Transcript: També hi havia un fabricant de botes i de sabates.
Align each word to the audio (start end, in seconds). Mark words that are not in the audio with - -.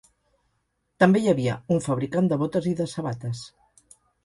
També 1.03 1.21
hi 1.25 1.29
havia 1.33 1.59
un 1.77 1.83
fabricant 1.89 2.31
de 2.33 2.41
botes 2.45 2.73
i 2.73 2.75
de 2.83 2.91
sabates. 2.97 3.47